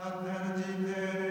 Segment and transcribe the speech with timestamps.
[0.00, 1.27] Amen.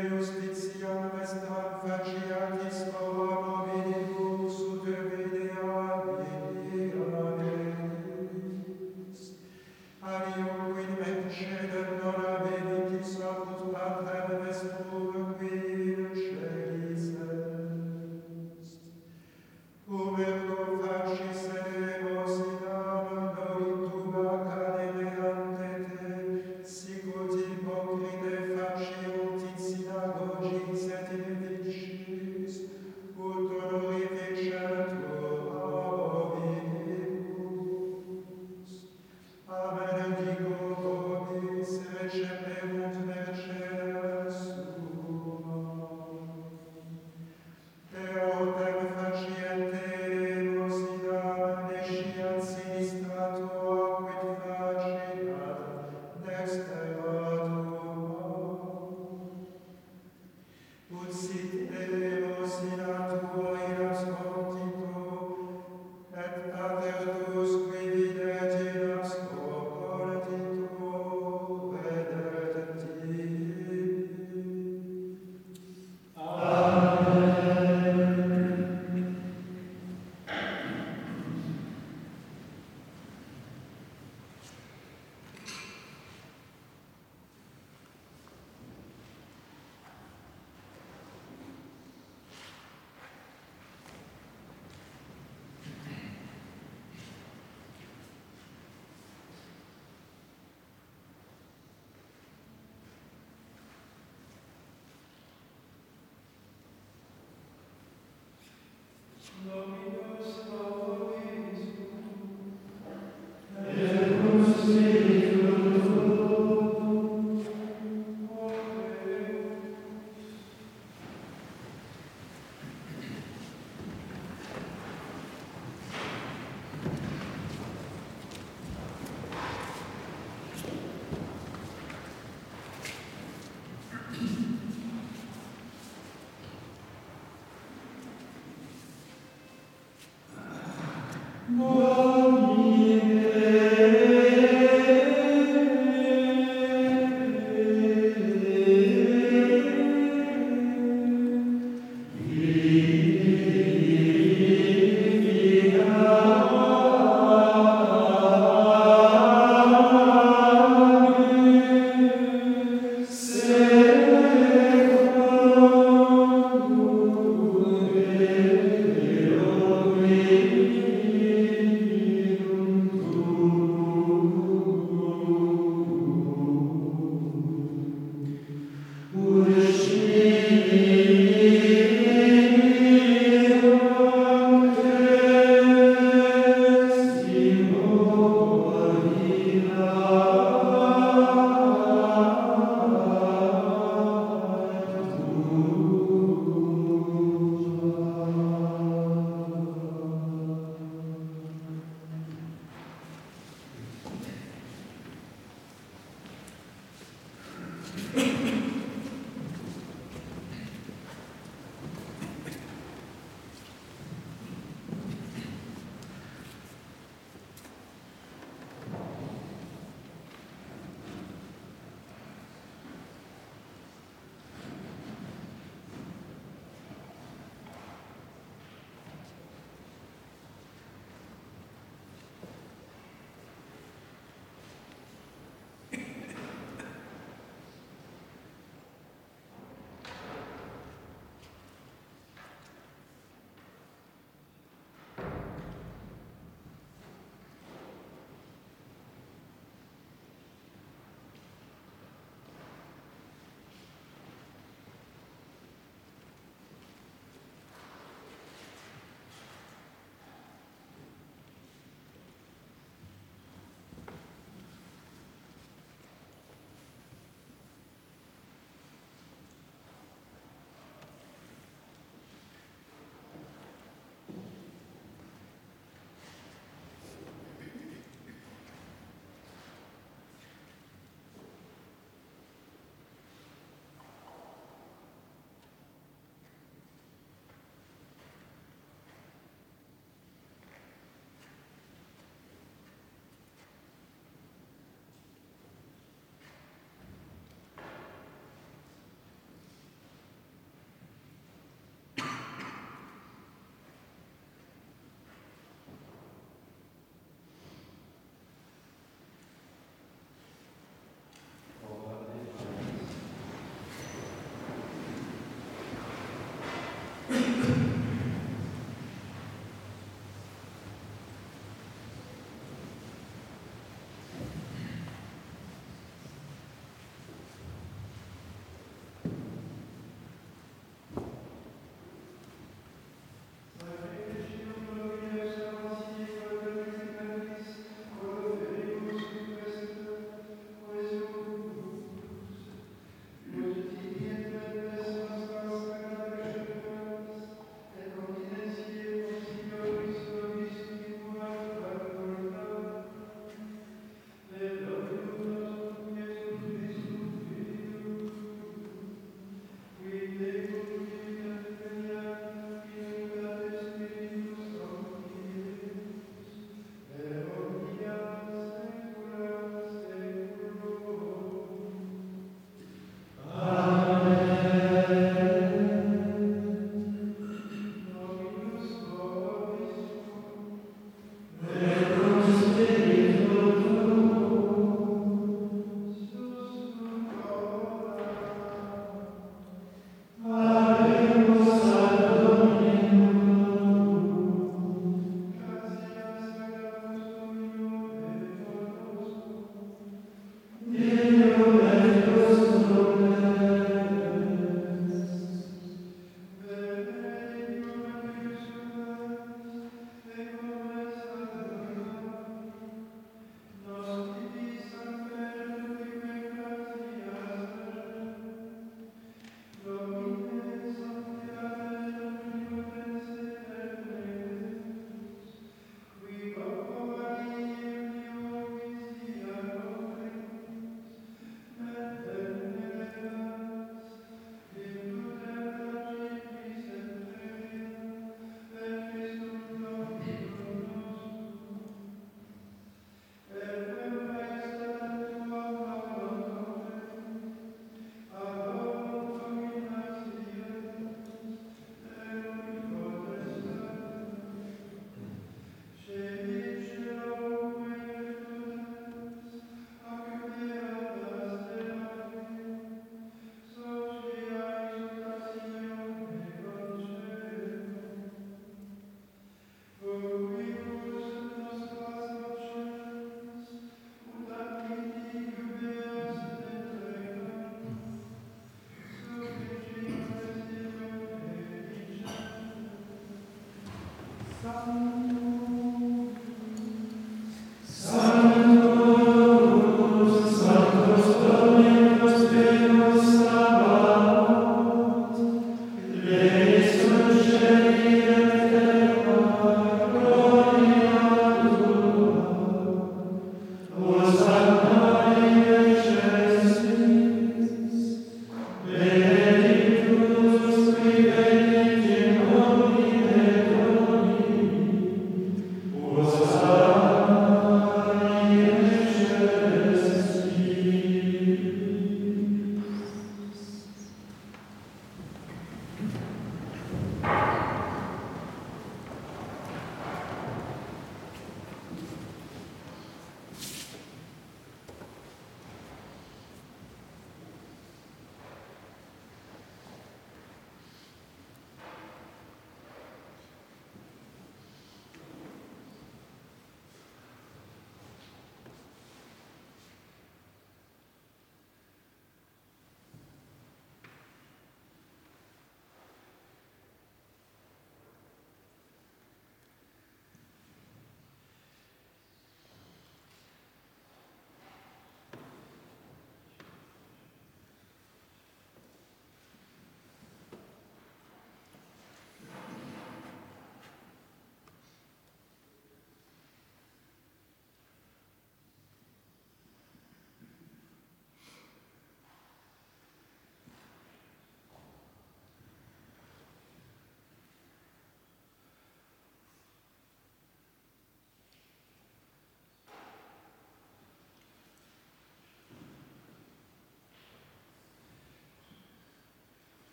[109.46, 110.57] Dominus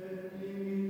[0.00, 0.87] Amen.